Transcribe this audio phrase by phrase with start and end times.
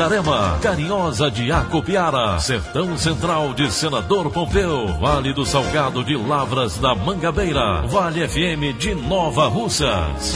[0.00, 6.94] Itarema, Carinhosa de Acopiara, Sertão Central de Senador Pompeu, Vale do Salgado de Lavras da
[6.94, 10.32] Mangabeira, Vale FM de Nova Russas.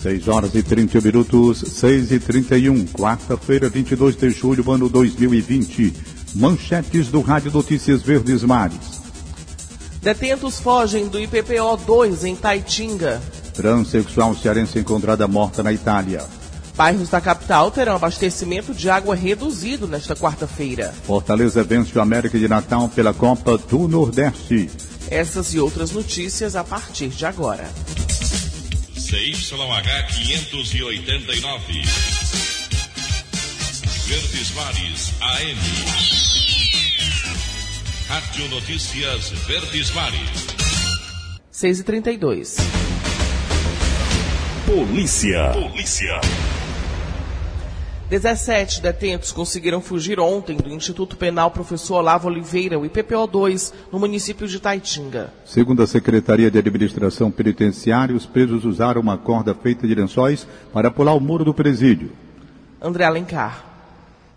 [0.00, 5.92] 6 horas e 30 minutos, 6 e 31, quarta-feira, 22 de julho, ano 2020.
[6.36, 9.02] Manchetes do Rádio Notícias Verdes Mares.
[10.00, 13.20] Detentos fogem do IPPO 2 em Taitinga.
[13.54, 16.24] Transsexual cearense encontrada morta na Itália.
[16.74, 20.92] Bairros da capital terão abastecimento de água reduzido nesta quarta-feira.
[21.04, 24.70] Fortaleza vence o América de Natal pela Copa do Nordeste.
[25.10, 27.70] Essas e outras notícias a partir de agora.
[28.94, 31.82] CYH 589.
[34.06, 35.58] Verdes Mares AM.
[38.08, 40.46] Rádio Notícias Verdes Mares.
[41.50, 42.56] 6 e 32
[44.66, 45.50] Polícia.
[45.54, 46.20] Polícia.
[48.08, 53.98] 17 detentos conseguiram fugir ontem do Instituto Penal Professor Olavo Oliveira, o IPPO 2, no
[53.98, 55.32] município de Taitinga.
[55.44, 60.92] Segundo a Secretaria de Administração Penitenciária, os presos usaram uma corda feita de lençóis para
[60.92, 62.12] pular o muro do presídio.
[62.80, 63.64] André Alencar.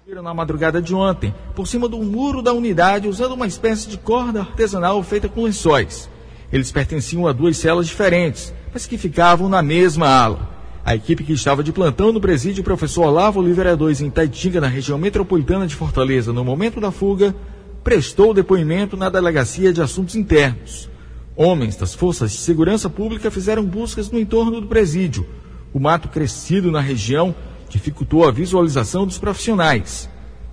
[0.08, 4.42] Na madrugada de ontem, por cima do muro da unidade, usando uma espécie de corda
[4.42, 6.10] artesanal feita com lençóis.
[6.56, 10.50] Eles pertenciam a duas celas diferentes, mas que ficavam na mesma ala.
[10.86, 14.68] A equipe que estava de plantão no presídio professor Olavo Oliveira II em Taitinga, na
[14.70, 17.36] região metropolitana de Fortaleza, no momento da fuga,
[17.84, 20.90] prestou depoimento na Delegacia de Assuntos Internos.
[21.36, 25.28] Homens das forças de segurança pública fizeram buscas no entorno do presídio.
[25.74, 27.36] O mato crescido na região
[27.68, 30.10] dificultou a visualização dos profissionais.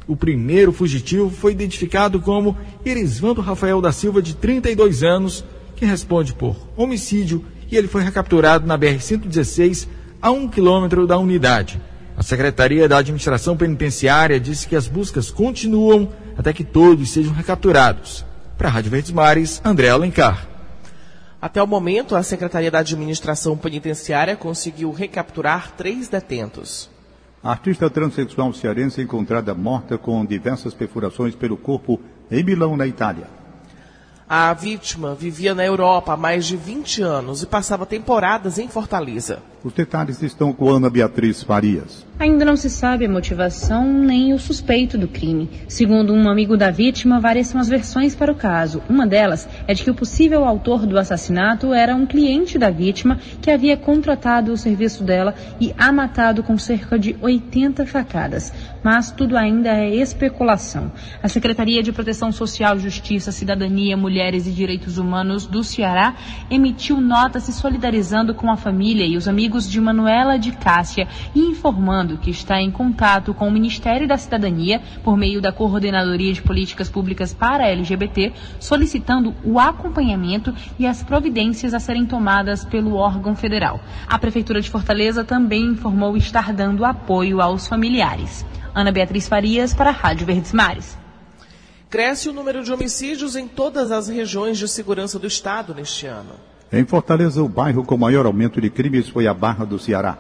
[0.08, 5.44] O primeiro fugitivo foi identificado como Irisvando Rafael da Silva, de 32 anos,
[5.82, 9.88] que responde por homicídio e ele foi recapturado na BR-116
[10.20, 11.82] a um quilômetro da unidade.
[12.16, 18.24] A Secretaria da Administração Penitenciária disse que as buscas continuam até que todos sejam recapturados.
[18.56, 20.46] Para a Rádio Verdes Mares, André Alencar.
[21.40, 26.88] Até o momento, a Secretaria da Administração Penitenciária conseguiu recapturar três detentos.
[27.42, 32.00] A artista transexual cearense encontrada morta com diversas perfurações pelo corpo
[32.30, 33.41] em Milão, na Itália.
[34.34, 39.42] A vítima vivia na Europa há mais de 20 anos e passava temporadas em Fortaleza.
[39.64, 42.04] Os detalhes estão com Ana Beatriz Farias.
[42.18, 45.48] Ainda não se sabe a motivação nem o suspeito do crime.
[45.68, 48.82] Segundo um amigo da vítima, várias são as versões para o caso.
[48.88, 53.18] Uma delas é de que o possível autor do assassinato era um cliente da vítima
[53.40, 58.52] que havia contratado o serviço dela e a matado com cerca de 80 facadas.
[58.82, 60.92] Mas tudo ainda é especulação.
[61.22, 66.16] A Secretaria de Proteção Social, Justiça, Cidadania, Mulheres e Direitos Humanos do Ceará
[66.50, 71.40] emitiu nota se solidarizando com a família e os amigos de Manuela de Cássia e
[71.40, 76.42] informando que está em contato com o Ministério da Cidadania por meio da Coordenadoria de
[76.42, 83.36] Políticas Públicas para LGBT, solicitando o acompanhamento e as providências a serem tomadas pelo órgão
[83.36, 83.80] federal.
[84.08, 88.44] A Prefeitura de Fortaleza também informou estar dando apoio aos familiares.
[88.74, 90.96] Ana Beatriz Farias para a Rádio Verdes Mares.
[91.90, 96.51] Cresce o número de homicídios em todas as regiões de segurança do Estado neste ano.
[96.72, 100.16] Em Fortaleza, o bairro com maior aumento de crimes foi a Barra do Ceará.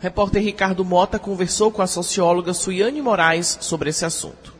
[0.00, 4.54] O repórter Ricardo Mota conversou com a socióloga Suiane Moraes sobre esse assunto.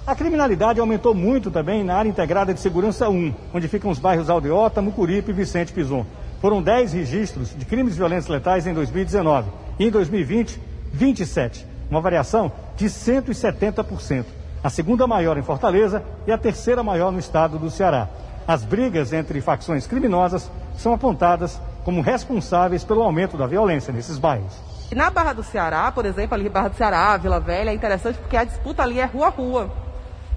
[0.05, 4.29] A criminalidade aumentou muito também na área integrada de segurança 1, onde ficam os bairros
[4.29, 6.05] Aldeota, Mucuripe e Vicente Pison.
[6.39, 10.61] Foram 10 registros de crimes violentos letais em 2019 e em 2020,
[10.93, 14.25] 27, uma variação de 170%.
[14.61, 18.09] A segunda maior em Fortaleza e a terceira maior no estado do Ceará.
[18.45, 24.53] As brigas entre facções criminosas são apontadas como responsáveis pelo aumento da violência nesses bairros.
[24.91, 28.35] Na Barra do Ceará, por exemplo, ali Barra do Ceará, Vila Velha, é interessante porque
[28.35, 29.69] a disputa ali é rua a rua.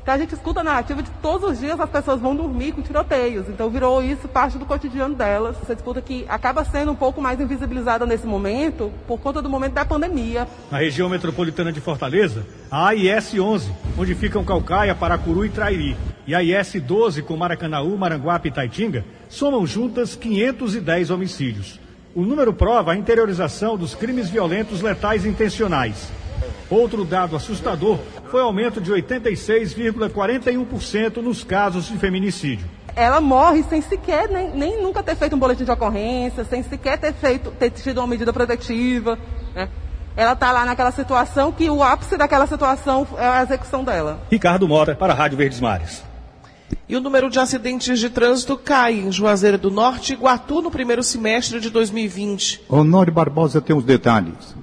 [0.02, 2.82] Então a gente escuta a narrativa de todos os dias as pessoas vão dormir com
[2.82, 3.48] tiroteios.
[3.48, 5.56] Então virou isso parte do cotidiano delas.
[5.62, 9.74] Essa disputa que acaba sendo um pouco mais invisibilizada nesse momento por conta do momento
[9.74, 10.48] da pandemia.
[10.70, 15.96] Na região metropolitana de Fortaleza, a AIS 11, onde ficam Calcaia, Paracuru e Trairi,
[16.26, 21.80] e a IS 12 com Maracanaú, Maranguape e Taitinga, somam juntas 510 homicídios.
[22.14, 26.10] O número prova a interiorização dos crimes violentos letais intencionais.
[26.68, 27.98] Outro dado assustador
[28.32, 32.66] foi aumento de 86,41% nos casos de feminicídio.
[32.96, 36.98] Ela morre sem sequer, nem, nem, nunca ter feito um boletim de ocorrência, sem sequer
[36.98, 39.18] ter, feito, ter tido uma medida protetiva.
[39.54, 39.68] Né?
[40.16, 44.22] Ela está lá naquela situação que o ápice daquela situação é a execução dela.
[44.30, 46.02] Ricardo Mora, para a Rádio Verdes Mares.
[46.88, 50.70] E o número de acidentes de trânsito cai em Juazeiro do Norte e Iguatu no
[50.70, 52.62] primeiro semestre de 2020.
[52.66, 54.56] Honório Barbosa tem os detalhes.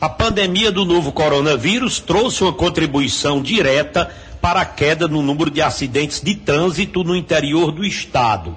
[0.00, 4.08] A pandemia do novo coronavírus trouxe uma contribuição direta
[4.40, 8.56] para a queda no número de acidentes de trânsito no interior do estado.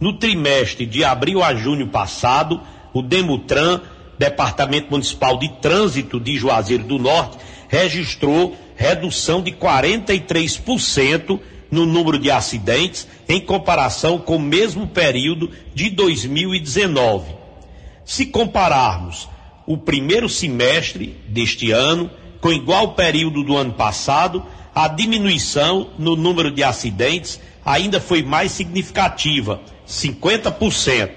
[0.00, 2.60] No trimestre de abril a junho passado,
[2.94, 3.80] o Demutran,
[4.16, 7.38] Departamento Municipal de Trânsito de Juazeiro do Norte,
[7.68, 11.40] registrou redução de 43%
[11.72, 17.34] no número de acidentes em comparação com o mesmo período de 2019.
[18.04, 19.28] Se compararmos
[19.68, 22.10] o primeiro semestre deste ano,
[22.40, 24.42] com igual período do ano passado,
[24.74, 31.10] a diminuição no número de acidentes ainda foi mais significativa, 50%.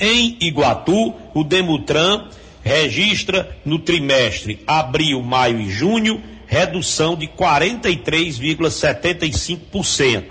[0.00, 2.26] Em Iguatu, o Demutran
[2.64, 10.24] registra no trimestre abril, maio e junho redução de 43,75%.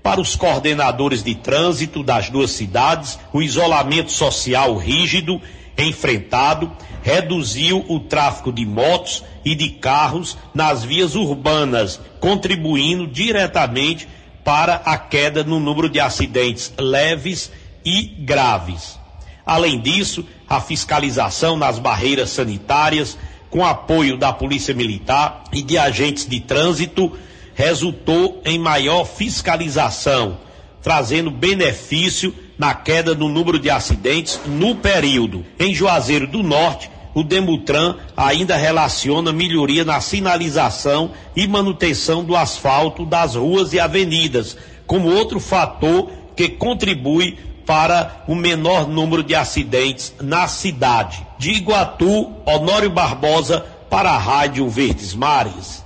[0.00, 5.42] Para os coordenadores de trânsito das duas cidades, o isolamento social rígido
[5.82, 6.70] enfrentado
[7.02, 14.06] reduziu o tráfego de motos e de carros nas vias urbanas, contribuindo diretamente
[14.44, 17.50] para a queda no número de acidentes leves
[17.84, 18.98] e graves.
[19.44, 23.16] Além disso, a fiscalização nas barreiras sanitárias,
[23.48, 27.16] com apoio da Polícia Militar e de agentes de trânsito,
[27.54, 30.38] resultou em maior fiscalização,
[30.82, 35.46] trazendo benefício na queda no número de acidentes no período.
[35.58, 43.06] Em Juazeiro do Norte, o Demutran ainda relaciona melhoria na sinalização e manutenção do asfalto
[43.06, 50.12] das ruas e avenidas, como outro fator que contribui para o menor número de acidentes
[50.20, 51.26] na cidade.
[51.38, 55.82] De Iguatu, Honório Barbosa, para a Rádio Verdes Mares.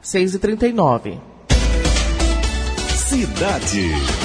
[0.00, 1.18] 6 e 39
[2.94, 4.21] Cidade.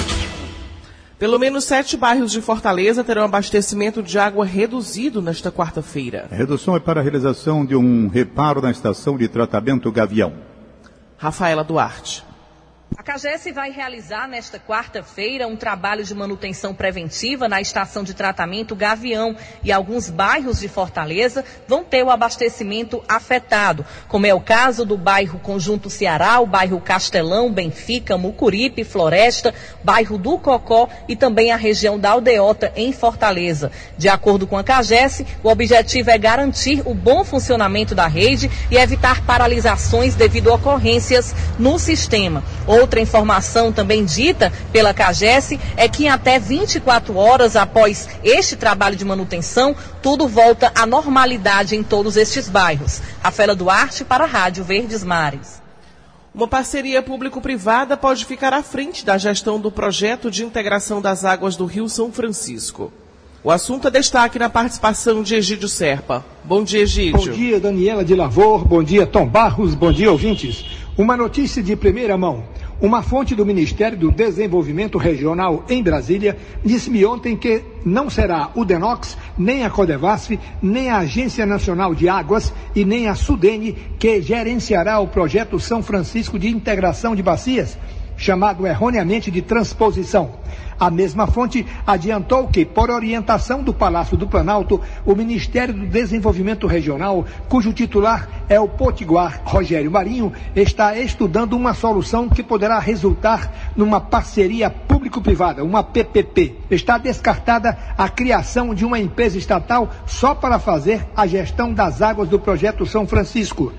[1.18, 6.28] Pelo menos sete bairros de Fortaleza terão abastecimento de água reduzido nesta quarta-feira.
[6.30, 10.34] A redução é para a realização de um reparo na estação de tratamento Gavião.
[11.16, 12.27] Rafaela Duarte.
[12.98, 18.74] A CAGES vai realizar nesta quarta-feira um trabalho de manutenção preventiva na estação de tratamento
[18.74, 24.84] Gavião e alguns bairros de Fortaleza vão ter o abastecimento afetado, como é o caso
[24.84, 31.52] do bairro Conjunto Ceará, o bairro Castelão, Benfica, Mucuripe, Floresta, bairro do Cocó e também
[31.52, 33.70] a região da Aldeota em Fortaleza.
[33.96, 38.76] De acordo com a CAGES, o objetivo é garantir o bom funcionamento da rede e
[38.76, 42.42] evitar paralisações devido a ocorrências no sistema.
[42.88, 48.96] Outra informação também dita pela CAGES é que em até 24 horas após este trabalho
[48.96, 53.02] de manutenção, tudo volta à normalidade em todos estes bairros.
[53.22, 55.60] Rafaela Duarte para a Rádio Verdes Mares.
[56.34, 61.56] Uma parceria público-privada pode ficar à frente da gestão do projeto de integração das águas
[61.56, 62.90] do Rio São Francisco.
[63.44, 66.24] O assunto é destaque na participação de Egídio Serpa.
[66.42, 67.18] Bom dia, Egídio.
[67.18, 68.64] Bom dia, Daniela de Lavor.
[68.64, 69.74] Bom dia, Tom Barros.
[69.74, 70.64] Bom dia, ouvintes.
[70.96, 72.42] Uma notícia de primeira mão.
[72.80, 78.64] Uma fonte do Ministério do Desenvolvimento Regional em Brasília disse-me ontem que não será o
[78.64, 84.22] DENOX, nem a Codevasf, nem a Agência Nacional de Águas e nem a Sudene que
[84.22, 87.76] gerenciará o projeto São Francisco de Integração de Bacias.
[88.18, 90.37] chamado erroneamente de transposição.
[90.78, 96.66] A mesma fonte adiantou que, por orientação do Palácio do Planalto, o Ministério do Desenvolvimento
[96.66, 103.72] Regional, cujo titular é o Potiguar Rogério Marinho, está estudando uma solução que poderá resultar
[103.76, 106.54] numa parceria público-privada, uma PPP.
[106.70, 112.28] Está descartada a criação de uma empresa estatal só para fazer a gestão das águas
[112.28, 113.72] do projeto São Francisco.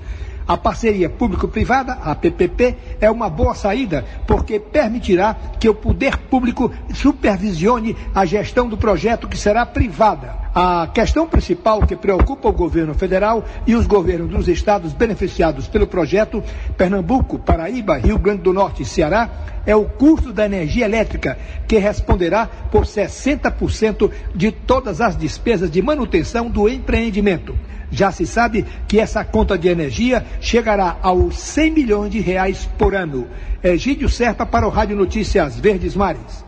[0.50, 6.72] A parceria público-privada, a PPP, é uma boa saída, porque permitirá que o poder público
[6.92, 10.49] supervisione a gestão do projeto que será privada.
[10.52, 15.86] A questão principal que preocupa o governo federal e os governos dos estados beneficiados pelo
[15.86, 16.42] projeto,
[16.76, 19.30] Pernambuco, Paraíba, Rio Grande do Norte e Ceará,
[19.64, 21.38] é o custo da energia elétrica,
[21.68, 27.56] que responderá por 60% de todas as despesas de manutenção do empreendimento.
[27.92, 32.94] Já se sabe que essa conta de energia chegará aos 100 milhões de reais por
[32.94, 33.28] ano.
[33.62, 36.44] Egídio Serpa para o Rádio Notícias Verdes Mares.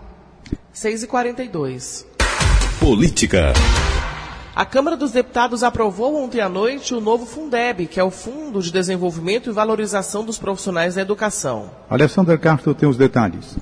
[0.73, 2.12] 6 e 42
[2.83, 3.53] Política.
[4.57, 8.61] A Câmara dos Deputados aprovou ontem à noite o novo Fundeb, que é o Fundo
[8.61, 11.71] de Desenvolvimento e Valorização dos Profissionais da Educação.
[11.89, 13.57] Alessandra Castro tem os detalhes.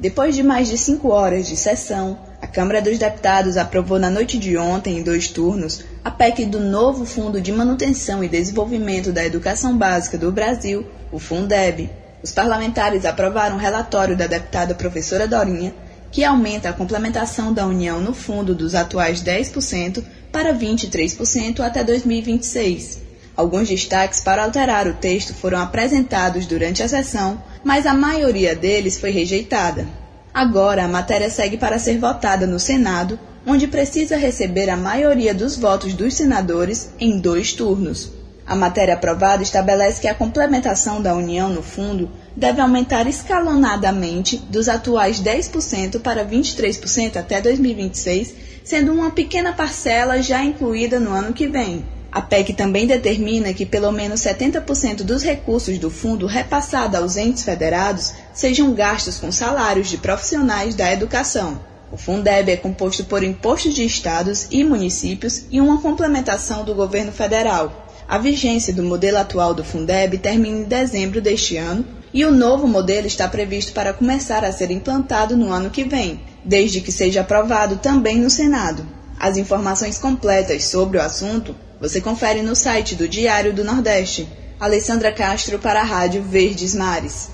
[0.00, 4.36] Depois de mais de cinco horas de sessão, a Câmara dos Deputados aprovou na noite
[4.36, 9.24] de ontem, em dois turnos, a PEC do novo Fundo de Manutenção e Desenvolvimento da
[9.24, 11.88] Educação Básica do Brasil, o Fundeb.
[12.20, 15.72] Os parlamentares aprovaram o relatório da deputada professora Dorinha,
[16.16, 23.02] que aumenta a complementação da União no fundo dos atuais 10% para 23% até 2026.
[23.36, 28.98] Alguns destaques para alterar o texto foram apresentados durante a sessão, mas a maioria deles
[28.98, 29.86] foi rejeitada.
[30.32, 35.54] Agora a matéria segue para ser votada no Senado, onde precisa receber a maioria dos
[35.54, 38.15] votos dos senadores em dois turnos.
[38.46, 44.68] A matéria aprovada estabelece que a complementação da União no fundo deve aumentar escalonadamente dos
[44.68, 51.48] atuais 10% para 23% até 2026, sendo uma pequena parcela já incluída no ano que
[51.48, 51.84] vem.
[52.12, 57.42] A PEC também determina que pelo menos 70% dos recursos do fundo repassado aos entes
[57.42, 61.60] federados sejam gastos com salários de profissionais da educação.
[61.90, 67.12] O Fundeb é composto por impostos de estados e municípios e uma complementação do governo
[67.12, 67.85] federal.
[68.08, 71.84] A vigência do modelo atual do Fundeb termina em dezembro deste ano
[72.14, 76.20] e o novo modelo está previsto para começar a ser implantado no ano que vem,
[76.44, 78.86] desde que seja aprovado também no Senado.
[79.18, 84.28] As informações completas sobre o assunto você confere no site do Diário do Nordeste.
[84.58, 87.30] Alessandra Castro para a Rádio Verdes Mares.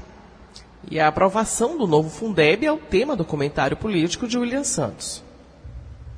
[0.91, 5.23] E a aprovação do novo Fundeb é o tema do comentário político de William Santos.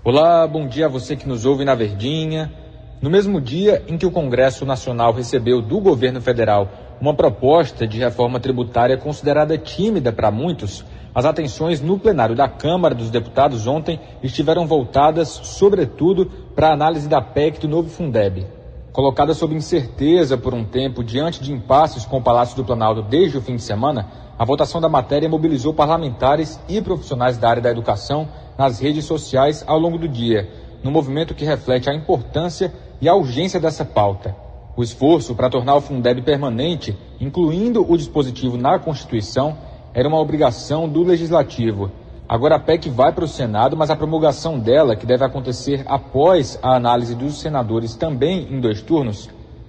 [0.03, 2.64] Olá, bom dia a você que nos ouve na Verdinha.
[3.01, 6.69] No mesmo dia em que o Congresso Nacional recebeu do governo federal
[7.01, 10.85] uma proposta de reforma tributária considerada tímida para muitos,
[11.15, 17.09] as atenções no plenário da Câmara dos Deputados ontem estiveram voltadas, sobretudo, para a análise
[17.09, 18.47] da PEC do novo Fundeb.
[18.93, 23.37] Colocada sob incerteza por um tempo diante de impasses com o Palácio do Planalto desde
[23.37, 24.09] o fim de semana,
[24.39, 29.65] a votação da matéria mobilizou parlamentares e profissionais da área da educação nas redes sociais
[29.67, 30.49] ao longo do dia,
[30.83, 32.73] num movimento que reflete a importância
[33.05, 34.35] e a urgência dessa pauta.
[34.75, 39.59] O esforço para tornar o Fundeb permanente, incluindo o dispositivo na Constituição,
[39.93, 41.91] era uma obrigação do Legislativo.
[42.27, 46.59] Agora a PEC vai para o Senado, mas a promulgação dela, que deve acontecer após
[46.63, 49.29] a análise dos senadores também em dois turnos,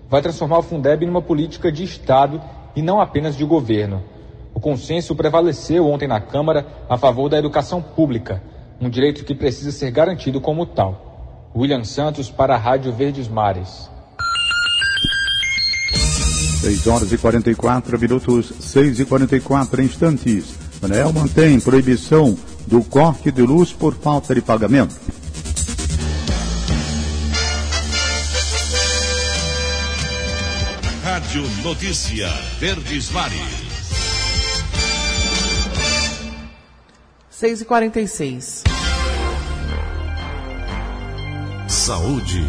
[0.10, 2.42] vai transformar o Fundeb numa política de Estado
[2.74, 4.02] e não apenas de governo.
[4.54, 8.42] O consenso prevaleceu ontem na Câmara a favor da educação pública,
[8.80, 11.05] um direito que precisa ser garantido como tal.
[11.56, 13.90] William Santos para a Rádio Verdes Mares.
[16.60, 20.56] 6 horas e 44 minutos, 6 e 44 instantes.
[20.82, 24.96] Anel mantém proibição do corte de luz por falta de pagamento.
[31.04, 32.28] Rádio Notícia
[32.60, 33.66] Verdes Mares.
[37.30, 38.75] 6 e 46
[41.68, 42.46] Saúde.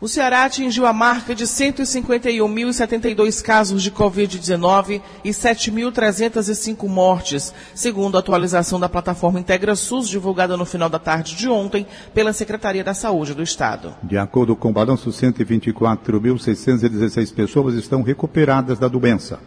[0.00, 8.18] O Ceará atingiu a marca de 151.072 casos de Covid-19 e 7.305 mortes, segundo a
[8.18, 12.92] atualização da plataforma Integra SUS, divulgada no final da tarde de ontem pela Secretaria da
[12.92, 13.94] Saúde do Estado.
[14.02, 19.38] De acordo com o balanço, 124.616 pessoas estão recuperadas da doença.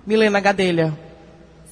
[0.06, 1.07] Milena Gadelha.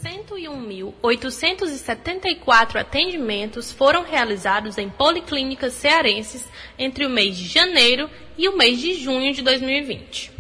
[0.07, 6.47] 101.874 atendimentos foram realizados em policlínicas cearenses
[6.79, 8.09] entre o mês de janeiro
[8.39, 10.31] e o mês de junho de 2020.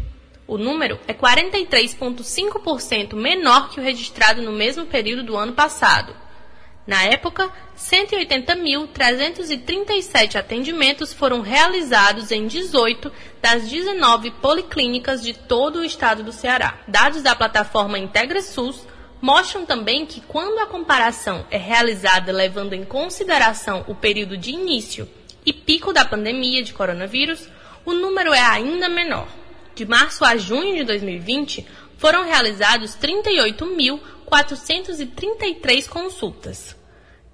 [0.47, 6.15] O número é 43,5% menor que o registrado no mesmo período do ano passado.
[6.87, 13.11] Na época, 180.337 atendimentos foram realizados em 18
[13.43, 16.79] das 19 policlínicas de todo o estado do Ceará.
[16.87, 18.87] Dados da plataforma IntegraSUS
[19.21, 25.09] mostram também que quando a comparação é realizada levando em consideração o período de início
[25.45, 27.49] e pico da pandemia de coronavírus,
[27.85, 29.27] o número é ainda menor.
[29.75, 31.67] De março a junho de 2020,
[31.99, 36.77] foram realizados 38.433 consultas.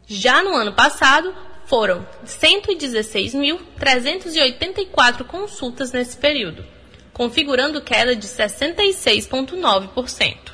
[0.06, 1.34] Já no ano passado,
[1.64, 6.62] foram 116.384 consultas nesse período,
[7.12, 10.51] configurando queda de 66,9%.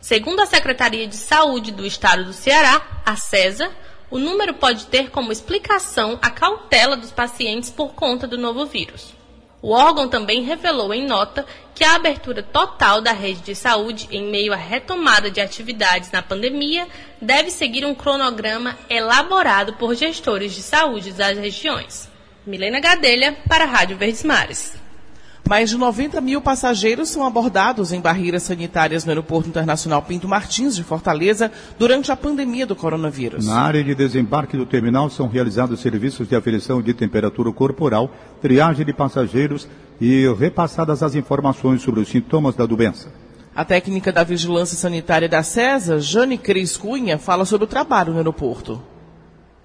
[0.00, 3.70] Segundo a Secretaria de Saúde do Estado do Ceará, a CESA,
[4.10, 9.14] o número pode ter como explicação a cautela dos pacientes por conta do novo vírus.
[9.60, 14.30] O órgão também revelou em nota que a abertura total da rede de saúde em
[14.30, 16.86] meio à retomada de atividades na pandemia
[17.20, 22.08] deve seguir um cronograma elaborado por gestores de saúde das regiões.
[22.46, 24.85] Milena Gadelha, para a Rádio Verdes Mares.
[25.48, 30.74] Mais de 90 mil passageiros são abordados em barreiras sanitárias no Aeroporto Internacional Pinto Martins
[30.74, 33.46] de Fortaleza durante a pandemia do coronavírus.
[33.46, 38.10] Na área de desembarque do terminal são realizados serviços de aferição de temperatura corporal,
[38.42, 39.68] triagem de passageiros
[40.00, 43.08] e repassadas as informações sobre os sintomas da doença.
[43.54, 48.18] A técnica da vigilância sanitária da CESA, Jane Cris Cunha, fala sobre o trabalho no
[48.18, 48.82] aeroporto.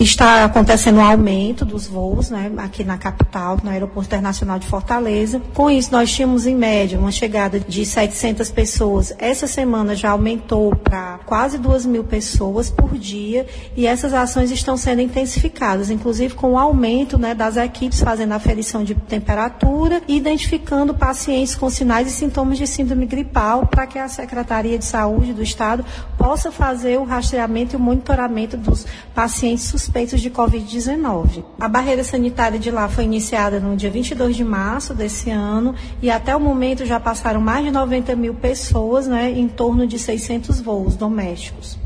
[0.01, 5.39] Está acontecendo um aumento dos voos né, aqui na capital, no Aeroporto Internacional de Fortaleza.
[5.53, 9.13] Com isso, nós tínhamos em média uma chegada de 700 pessoas.
[9.19, 13.45] Essa semana já aumentou para quase 2 mil pessoas por dia
[13.77, 18.83] e essas ações estão sendo intensificadas, inclusive com o aumento né, das equipes fazendo aferição
[18.83, 24.09] de temperatura e identificando pacientes com sinais e sintomas de síndrome gripal para que a
[24.09, 25.85] Secretaria de Saúde do Estado
[26.17, 31.43] possa fazer o rastreamento e o monitoramento dos pacientes suspeitos suspeitos de Covid-19.
[31.59, 36.09] A barreira sanitária de lá foi iniciada no dia 22 de março desse ano e
[36.09, 40.61] até o momento já passaram mais de 90 mil pessoas, né, em torno de 600
[40.61, 41.77] voos domésticos.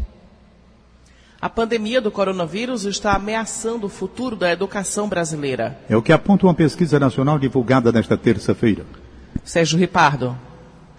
[1.41, 5.79] A pandemia do coronavírus está ameaçando o futuro da educação brasileira.
[5.89, 8.85] É o que aponta uma pesquisa nacional divulgada nesta terça-feira.
[9.43, 10.37] Sérgio Ripardo.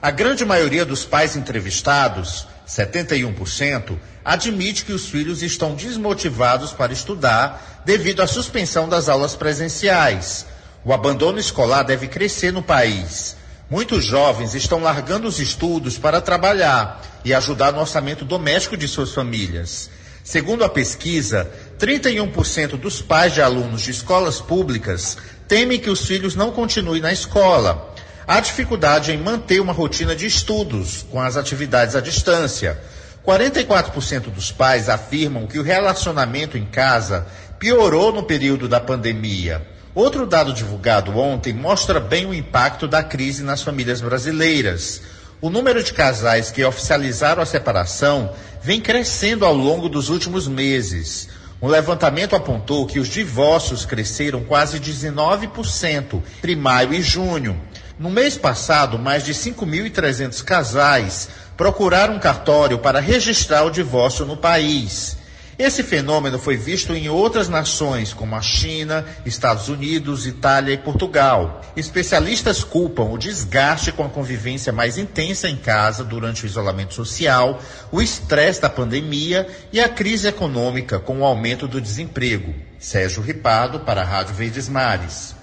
[0.02, 7.82] A grande maioria dos pais entrevistados 71%, admite que os filhos estão desmotivados para estudar
[7.84, 10.46] devido à suspensão das aulas presenciais.
[10.84, 13.36] O abandono escolar deve crescer no país.
[13.70, 19.12] Muitos jovens estão largando os estudos para trabalhar e ajudar no orçamento doméstico de suas
[19.12, 19.90] famílias.
[20.22, 21.48] Segundo a pesquisa,
[21.78, 27.12] 31% dos pais de alunos de escolas públicas temem que os filhos não continuem na
[27.12, 27.94] escola
[28.26, 32.78] há dificuldade em manter uma rotina de estudos com as atividades à distância.
[33.24, 37.26] 44% dos pais afirmam que o relacionamento em casa
[37.58, 39.66] piorou no período da pandemia.
[39.94, 45.00] Outro dado divulgado ontem mostra bem o impacto da crise nas famílias brasileiras.
[45.40, 51.28] O número de casais que oficializaram a separação vem crescendo ao longo dos últimos meses.
[51.60, 57.58] Um levantamento apontou que os divórcios cresceram quase 19% entre maio e junho.
[57.98, 64.36] No mês passado, mais de 5.300 casais procuraram um cartório para registrar o divórcio no
[64.36, 65.16] país.
[65.58, 71.62] Esse fenômeno foi visto em outras nações, como a China, Estados Unidos, Itália e Portugal.
[71.74, 77.58] Especialistas culpam o desgaste com a convivência mais intensa em casa durante o isolamento social,
[77.90, 82.54] o estresse da pandemia e a crise econômica com o aumento do desemprego.
[82.78, 85.34] Sérgio Ripado, para a Rádio Verdes Mares.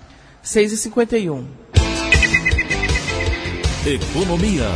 [0.46, 1.46] 6h51.
[3.86, 4.69] Economia.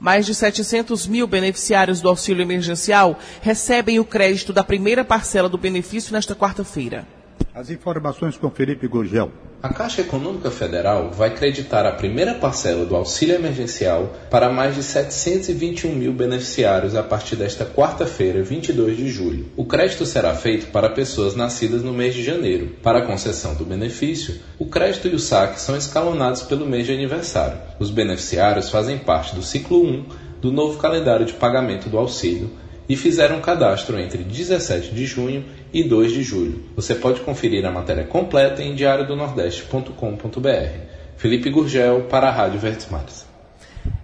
[0.00, 5.56] Mais de 700 mil beneficiários do auxílio emergencial recebem o crédito da primeira parcela do
[5.56, 7.06] benefício nesta quarta-feira.
[7.54, 9.30] As informações com Felipe Gurgel.
[9.64, 14.82] A Caixa Econômica Federal vai creditar a primeira parcela do auxílio emergencial para mais de
[14.82, 19.46] 721 mil beneficiários a partir desta quarta-feira, 22 de julho.
[19.56, 22.76] O crédito será feito para pessoas nascidas no mês de janeiro.
[22.82, 26.92] Para a concessão do benefício, o crédito e o saque são escalonados pelo mês de
[26.92, 27.56] aniversário.
[27.80, 30.04] Os beneficiários fazem parte do ciclo 1
[30.42, 32.50] do novo calendário de pagamento do auxílio
[32.86, 35.42] e fizeram cadastro entre 17 de junho
[35.74, 36.62] e 2 de julho.
[36.76, 40.78] Você pode conferir a matéria completa em diariodonordeste.com.br.
[41.16, 43.26] Felipe Gurgel para a Rádio Verdes Mares.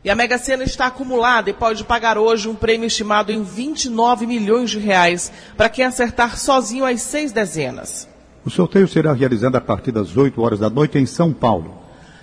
[0.05, 4.27] E a Mega Sena está acumulada e pode pagar hoje um prêmio estimado em 29
[4.27, 8.09] milhões de reais para quem acertar sozinho as seis dezenas.
[8.45, 11.80] O sorteio será realizado a partir das 8 horas da noite em São Paulo.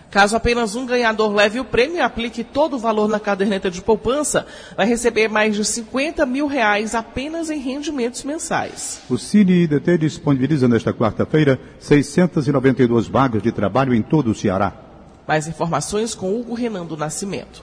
[0.10, 3.82] Caso apenas um ganhador leve o prêmio e aplique todo o valor na caderneta de
[3.82, 9.02] poupança, vai receber mais de 50 mil reais apenas em rendimentos mensais.
[9.10, 14.74] O Cine IDT disponibiliza nesta quarta-feira 692 vagas de trabalho em todo o Ceará.
[15.28, 17.62] Mais informações com Hugo Renan do Nascimento.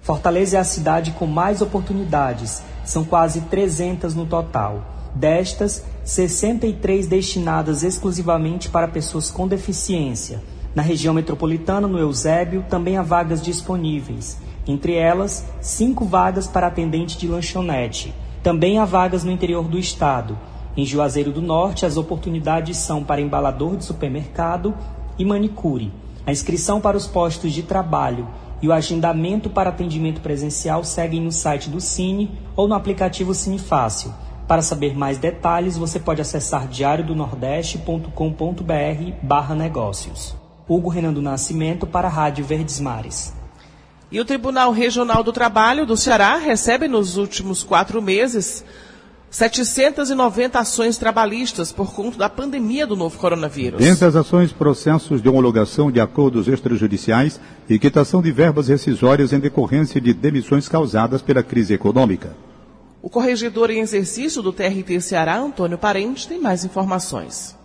[0.00, 5.10] Fortaleza é a cidade com mais oportunidades, são quase 300 no total.
[5.12, 10.40] Destas, 63 destinadas exclusivamente para pessoas com deficiência.
[10.74, 14.36] Na região metropolitana, no Eusébio, também há vagas disponíveis.
[14.66, 18.12] Entre elas, cinco vagas para atendente de lanchonete.
[18.42, 20.36] Também há vagas no interior do estado.
[20.76, 24.74] Em Juazeiro do Norte, as oportunidades são para embalador de supermercado
[25.16, 25.92] e manicure.
[26.26, 28.26] A inscrição para os postos de trabalho
[28.60, 33.58] e o agendamento para atendimento presencial seguem no site do Cine ou no aplicativo Cine
[33.58, 34.12] Fácil.
[34.48, 40.43] Para saber mais detalhes, você pode acessar diariodonordeste.com.br barra negócios.
[40.68, 43.32] Hugo Renan do Nascimento para a Rádio Verdes Mares.
[44.10, 48.64] E o Tribunal Regional do Trabalho do Ceará recebe nos últimos quatro meses
[49.34, 53.84] 790 ações trabalhistas por conta da pandemia do novo coronavírus.
[53.84, 59.40] Entre as ações, processos de homologação de acordos extrajudiciais e quitação de verbas rescisórias em
[59.40, 62.36] decorrência de demissões causadas pela crise econômica.
[63.02, 67.56] O corregedor em exercício do TRT Ceará, Antônio Parente, tem mais informações.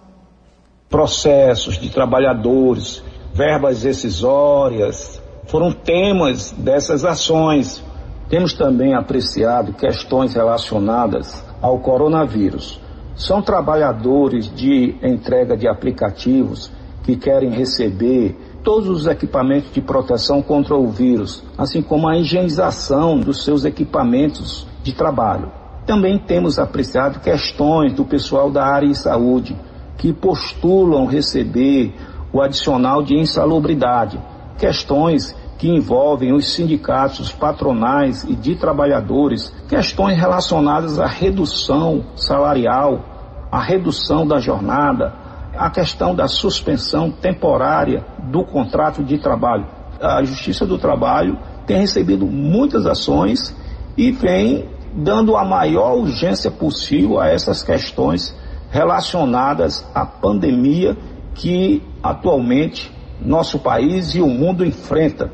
[0.90, 7.84] Processos de trabalhadores, verbas rescisórias, foram temas dessas ações.
[8.28, 12.82] Temos também apreciado questões relacionadas ao coronavírus.
[13.16, 16.72] São trabalhadores de entrega de aplicativos
[17.04, 23.20] que querem receber todos os equipamentos de proteção contra o vírus, assim como a higienização
[23.20, 25.52] dos seus equipamentos de trabalho.
[25.86, 29.56] Também temos apreciado questões do pessoal da área de saúde
[30.00, 31.94] que postulam receber
[32.32, 34.20] o adicional de insalubridade,
[34.58, 43.62] questões que envolvem os sindicatos patronais e de trabalhadores, questões relacionadas à redução salarial, à
[43.62, 45.14] redução da jornada,
[45.58, 49.68] a questão da suspensão temporária do contrato de trabalho.
[50.00, 53.54] A Justiça do Trabalho tem recebido muitas ações
[53.98, 58.34] e vem dando a maior urgência possível a essas questões
[58.70, 60.98] relacionadas à pandemia
[61.36, 65.32] que atualmente nosso país e o mundo enfrenta.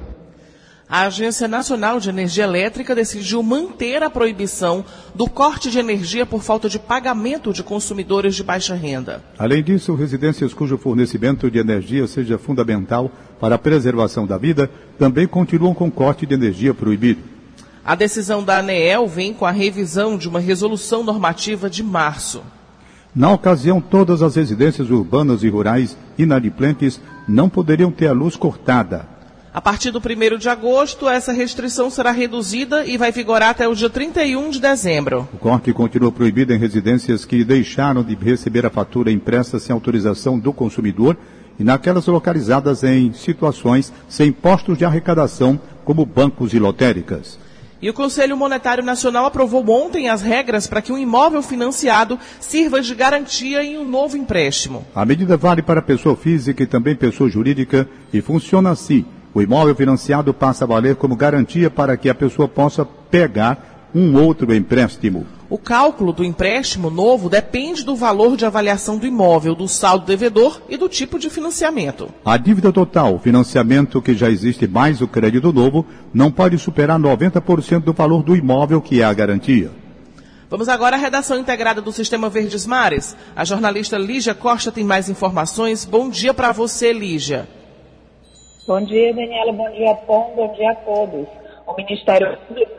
[0.88, 6.44] A Agência Nacional de Energia Elétrica decidiu manter a proibição do corte de energia por
[6.44, 9.24] falta de pagamento de consumidores de baixa renda.
[9.38, 14.70] Além disso, residências cujo fornecimento de energia seja fundamental para a preservação da vida
[15.00, 17.22] também continuam com corte de energia proibido.
[17.84, 22.44] A decisão da ANEEL vem com a revisão de uma resolução normativa de março.
[23.16, 29.08] Na ocasião, todas as residências urbanas e rurais inadimplentes não poderiam ter a luz cortada.
[29.54, 33.74] A partir do 1 de agosto, essa restrição será reduzida e vai vigorar até o
[33.74, 35.30] dia 31 de dezembro.
[35.32, 40.38] O corte continua proibido em residências que deixaram de receber a fatura impressa sem autorização
[40.38, 41.16] do consumidor
[41.58, 47.40] e naquelas localizadas em situações sem postos de arrecadação, como bancos e lotéricas.
[47.86, 52.82] E o Conselho Monetário Nacional aprovou ontem as regras para que um imóvel financiado sirva
[52.82, 54.84] de garantia em um novo empréstimo.
[54.96, 59.06] A medida vale para pessoa física e também pessoa jurídica e funciona assim.
[59.36, 64.22] O imóvel financiado passa a valer como garantia para que a pessoa possa pegar um
[64.22, 65.26] outro empréstimo.
[65.50, 70.62] O cálculo do empréstimo novo depende do valor de avaliação do imóvel, do saldo devedor
[70.68, 72.10] e do tipo de financiamento.
[72.26, 77.80] A dívida total, financiamento que já existe mais o crédito novo, não pode superar 90%
[77.84, 79.72] do valor do imóvel que é a garantia.
[80.50, 83.16] Vamos agora à redação integrada do Sistema Verdes Mares.
[83.34, 85.86] A jornalista Lígia Costa tem mais informações.
[85.86, 87.48] Bom dia para você, Lígia.
[88.68, 89.54] Bom dia, Daniela.
[89.54, 90.34] Bom dia, Tom.
[90.36, 91.28] Bom dia a todos.
[91.68, 92.75] O Ministério Público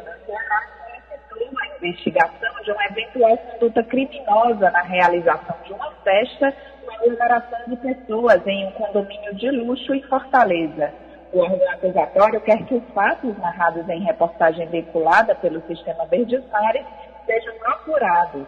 [1.82, 8.46] investigação de uma eventual conduta criminosa na realização de uma festa com aglomeração de pessoas
[8.46, 10.92] em um condomínio de luxo em Fortaleza.
[11.32, 16.84] O órgão acusatório quer que os fatos narrados em reportagem veiculada pelo Sistema Verdes Mares
[17.26, 18.46] sejam procurados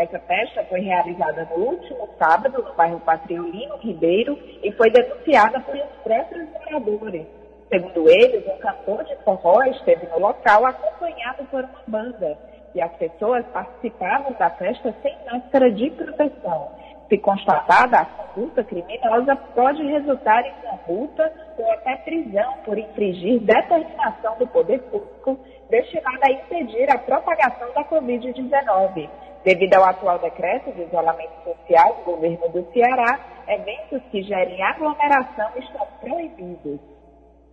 [0.00, 5.90] essa festa foi realizada no último sábado no bairro Patriolino Ribeiro e foi denunciada pelos
[6.02, 7.26] próprios moradores.
[7.68, 12.38] Segundo eles, um cantor de forró esteve no local acompanhado por uma banda
[12.74, 16.70] e as pessoas participavam da festa sem máscara de proteção.
[17.08, 23.40] Se constatada a conduta criminosa, pode resultar em uma multa ou até prisão por infringir
[23.40, 25.36] determinação do poder público
[25.68, 29.08] destinada a impedir a propagação da Covid-19.
[29.42, 35.50] Devido ao atual decreto de isolamento social do governo do Ceará, eventos que gerem aglomeração
[35.56, 36.78] estão proibidos.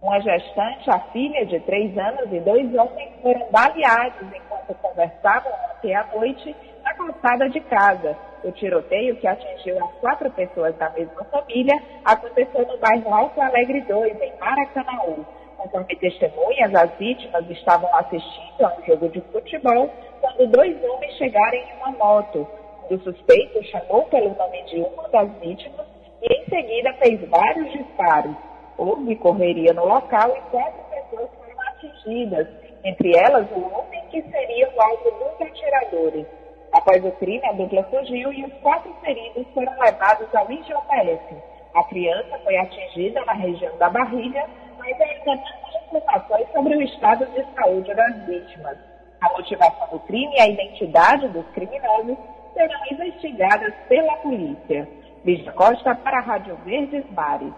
[0.01, 5.95] Uma gestante, a filha de três anos e dois homens foram baleados enquanto conversavam ontem
[5.95, 8.15] à noite na calçada de casa.
[8.43, 11.73] O tiroteio, que atingiu as quatro pessoas da mesma família,
[12.05, 15.25] aconteceu no bairro Alto Alegre 2, em Maracanaú.
[15.57, 19.89] Conforme testemunhas, as vítimas estavam assistindo a um jogo de futebol
[20.21, 22.47] quando dois homens chegaram em uma moto.
[22.87, 25.87] Dos suspeitos chamou pelo nome de uma das vítimas
[26.21, 28.46] e em seguida fez vários disparos.
[28.77, 32.47] Houve correria no local e quatro pessoas foram atingidas,
[32.83, 36.25] entre elas o homem que seria o alvo dos atiradores.
[36.71, 41.35] Após o crime, a dupla fugiu e os quatro feridos foram levados ao IGPS.
[41.73, 44.45] A criança foi atingida na região da barriga,
[44.77, 48.77] mas ainda não há informações sobre o estado de saúde das vítimas.
[49.21, 52.17] A motivação do crime e a identidade dos criminosos
[52.53, 54.87] serão investigadas pela polícia.
[55.25, 57.53] Lígia Costa para a Rádio Verdes Mares.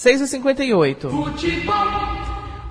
[0.00, 1.10] 6h58.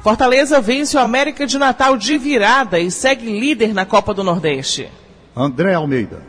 [0.01, 4.89] Fortaleza vence o América de Natal de virada e segue líder na Copa do Nordeste.
[5.35, 6.23] André Almeida.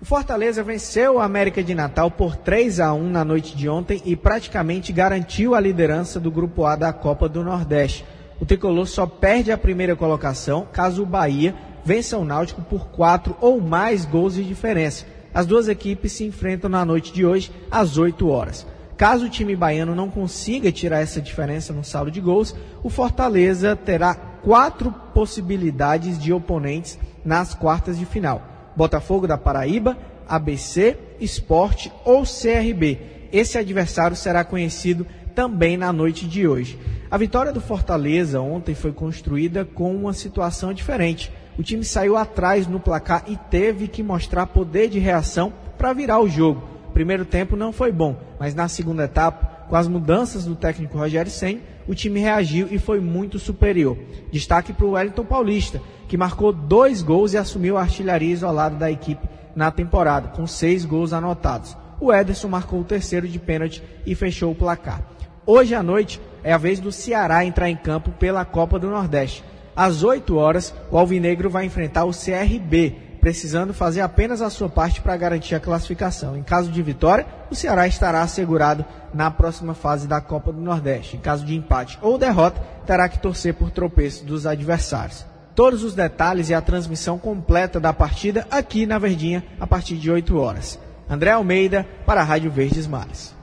[0.00, 4.00] O Fortaleza venceu o América de Natal por 3 a 1 na noite de ontem
[4.06, 8.02] e praticamente garantiu a liderança do Grupo A da Copa do Nordeste.
[8.40, 13.36] O tricolor só perde a primeira colocação caso o Bahia vença o Náutico por quatro
[13.38, 15.04] ou mais gols de diferença.
[15.34, 18.66] As duas equipes se enfrentam na noite de hoje às 8 horas.
[18.96, 23.76] Caso o time baiano não consiga tirar essa diferença no saldo de gols, o Fortaleza
[23.76, 28.42] terá quatro possibilidades de oponentes nas quartas de final:
[28.74, 32.98] Botafogo da Paraíba, ABC, Esporte ou CRB.
[33.30, 36.78] Esse adversário será conhecido também na noite de hoje.
[37.10, 41.30] A vitória do Fortaleza ontem foi construída com uma situação diferente.
[41.58, 46.18] O time saiu atrás no placar e teve que mostrar poder de reação para virar
[46.20, 50.56] o jogo primeiro tempo não foi bom, mas na segunda etapa, com as mudanças do
[50.56, 53.98] técnico Rogério Senna, o time reagiu e foi muito superior.
[54.32, 58.90] Destaque para o Wellington Paulista, que marcou dois gols e assumiu a artilharia isolada da
[58.90, 61.76] equipe na temporada, com seis gols anotados.
[62.00, 65.02] O Ederson marcou o terceiro de pênalti e fechou o placar.
[65.44, 69.44] Hoje à noite é a vez do Ceará entrar em campo pela Copa do Nordeste.
[69.76, 72.96] Às 8 horas, o Alvinegro vai enfrentar o CRB,
[73.26, 76.36] precisando fazer apenas a sua parte para garantir a classificação.
[76.36, 81.16] Em caso de vitória, o Ceará estará assegurado na próxima fase da Copa do Nordeste.
[81.16, 85.26] Em caso de empate ou derrota, terá que torcer por tropeço dos adversários.
[85.56, 90.08] Todos os detalhes e a transmissão completa da partida aqui na Verdinha a partir de
[90.08, 90.78] 8 horas.
[91.10, 93.34] André Almeida para a Rádio Verdes Mares.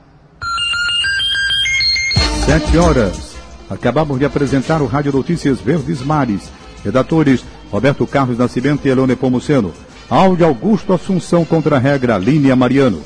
[2.46, 3.36] 7 horas.
[3.68, 6.50] Acabamos de apresentar o Rádio Notícias Verdes Mares.
[6.82, 9.74] Redatores Roberto Carlos Nascimento e Elone Pomuceno.
[10.08, 13.02] Áudio Augusto Assunção contra a regra Línia Mariano.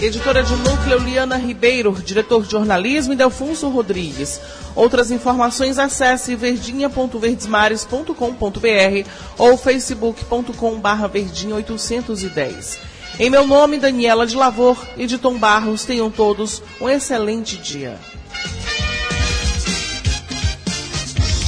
[0.00, 4.40] Editora de núcleo Liana Ribeiro, diretor de jornalismo Delfonso Rodrigues.
[4.74, 12.80] Outras informações acesse verdinha.verdesmares.com.br ou facebook.com.br verdinha 810.
[13.20, 18.00] Em meu nome, Daniela de Lavor e de Tom Barros, tenham todos um excelente dia.